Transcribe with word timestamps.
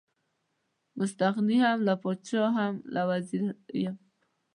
مستغني 0.97 1.57
هم 1.63 1.79
له 1.87 1.93
پاچا 2.03 2.43
هم 2.57 2.73
له 2.93 3.01
وزیر 3.09 3.41
یم. 3.83 3.95